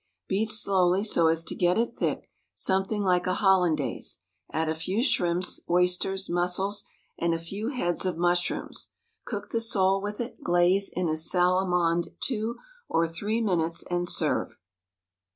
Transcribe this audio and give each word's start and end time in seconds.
Beat 0.27 0.49
slowly 0.49 1.03
so 1.03 1.27
as 1.27 1.43
to 1.43 1.53
get 1.53 1.77
it 1.77 1.93
thick, 1.95 2.27
something; 2.55 3.03
like 3.03 3.27
a 3.27 3.35
hoUandaise; 3.35 4.17
add 4.51 4.67
a 4.67 4.73
few 4.73 5.03
shrimps, 5.03 5.59
oysters, 5.69 6.27
mussels, 6.27 6.85
and 7.19 7.35
a 7.35 7.37
few 7.37 7.67
heads 7.67 8.03
of 8.03 8.17
mushrooms, 8.17 8.89
cook 9.25 9.51
the 9.51 9.61
sole 9.61 10.01
with 10.01 10.19
it, 10.19 10.41
glaze 10.41 10.89
in 10.89 11.07
a 11.07 11.11
salamande 11.15 12.15
two 12.19 12.55
or 12.89 13.07
three 13.07 13.41
minutes 13.41 13.83
and 13.91 14.09
serve. 14.09 14.57